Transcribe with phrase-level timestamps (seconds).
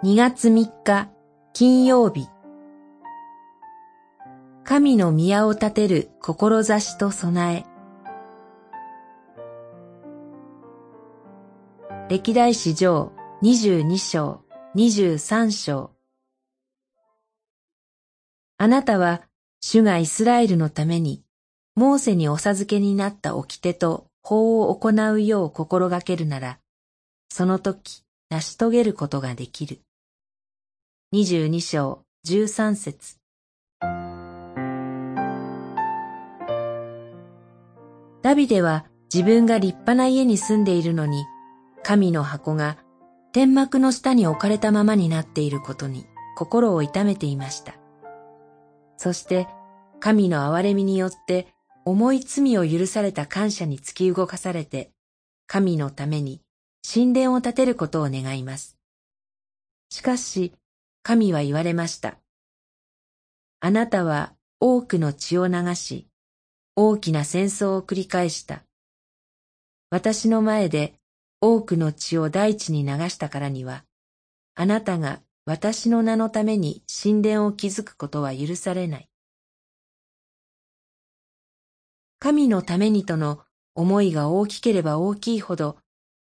[0.00, 1.10] 2月3日
[1.52, 2.28] 金曜日。
[4.62, 7.66] 神の宮を建てる志と備え。
[12.08, 13.10] 歴代史上
[13.42, 14.44] 22章
[14.76, 15.90] 23章。
[18.56, 19.22] あなたは
[19.60, 21.24] 主がイスラエルのために
[21.74, 26.60] モーセにお授けになった掟と法を行うよう心がけるなら、
[27.30, 29.80] その時成し遂げることができる。
[31.10, 33.16] 二十二章十三節
[38.22, 41.24] ダビデは自分が立派な家に住んでいるのに、
[41.82, 42.76] 神の箱が
[43.32, 46.04] 天幕の下に置かれたままになっていることに
[46.36, 47.72] 心を痛めていました。
[48.98, 49.48] そして
[50.00, 51.46] 神の憐れみによって
[51.86, 54.90] 重い罪を許された感謝に突き動かされて、
[55.46, 56.42] 神のために
[56.86, 58.76] 神殿を建てることを願います。
[59.88, 60.52] しかし、
[61.02, 62.18] 神は言われました。
[63.60, 66.06] あなたは多くの血を流し、
[66.76, 68.62] 大きな戦争を繰り返した。
[69.90, 70.94] 私の前で
[71.40, 73.84] 多くの血を大地に流したからには、
[74.54, 79.08] あなたが私の名のために神殿を築くことは許されない。
[82.18, 83.40] 神のためにとの
[83.74, 85.78] 思いが大きければ大きいほど、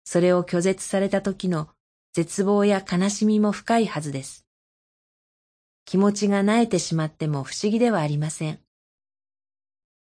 [0.05, 1.69] それを拒絶された時の
[2.15, 4.47] 絶望や悲しみも深いはずです。
[5.93, 8.61] 気持ちが萎えてしまっても不思議ではありません。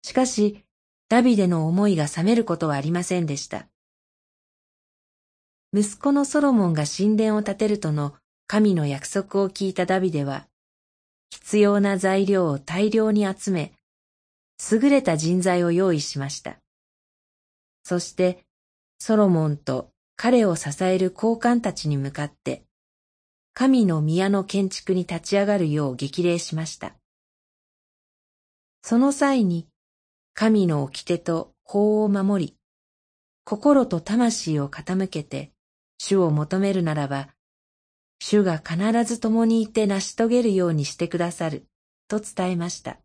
[0.02, 0.64] しかし、
[1.08, 3.66] ダビデの思いが冷めることはありませんでした。
[5.74, 8.14] 息子のソロモンが神殿を建てるとの
[8.46, 10.46] 神の約束を聞いたダビデは、
[11.32, 13.72] 必要な材料を大量に集め、
[14.70, 16.60] 優れた人材を用意しました。
[17.82, 18.44] そして、
[19.00, 22.62] ソロモンと彼を支える高官たちに向かって、
[23.60, 26.94] 神の宮の建築に立ち上がるよう激励しました。
[28.80, 29.68] その際に、
[30.32, 32.56] 神の掟と法を守り、
[33.44, 35.52] 心と魂を傾けて
[35.98, 37.28] 主を求めるならば、
[38.18, 41.66] 主が必ず共にいて成し遂げるようにしてくださる、
[42.08, 42.96] と伝えました。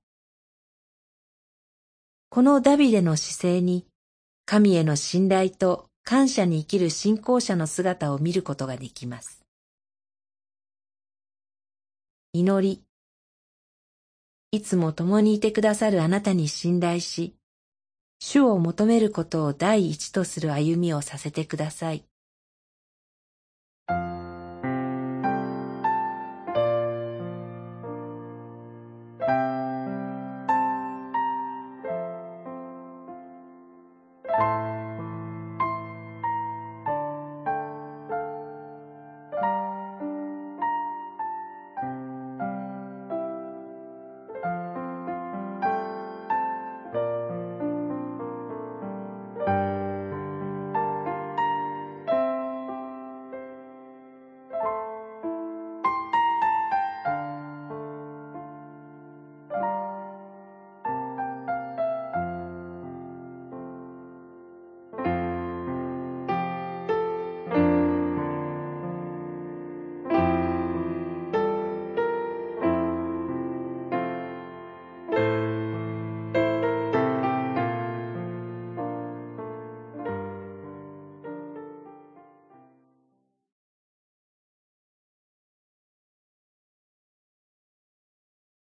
[2.30, 3.88] このダビデの姿勢に、
[4.46, 9.45] 神への信頼と感謝に生きる信仰者の姿を見ることができます。
[12.40, 12.84] 祈り。
[14.52, 17.34] いつも共にいてくださるあなたに信頼し、
[18.20, 22.04] 主を求めることを第一とする歩みをさせてください。